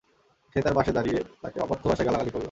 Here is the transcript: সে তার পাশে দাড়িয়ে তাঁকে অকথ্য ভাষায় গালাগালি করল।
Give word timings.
সে 0.55 0.59
তার 0.61 0.73
পাশে 0.73 0.91
দাড়িয়ে 0.91 1.19
তাঁকে 1.41 1.57
অকথ্য 1.59 1.83
ভাষায় 1.89 2.07
গালাগালি 2.07 2.31
করল। 2.31 2.39